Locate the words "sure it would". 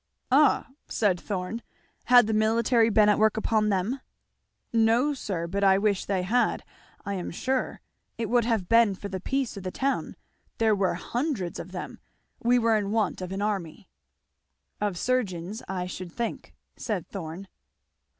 7.29-8.43